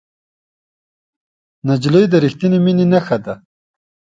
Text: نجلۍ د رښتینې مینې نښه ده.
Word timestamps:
نجلۍ 1.67 2.05
د 2.09 2.13
رښتینې 2.23 2.59
مینې 2.65 2.85
نښه 2.91 3.17
ده. 3.25 3.33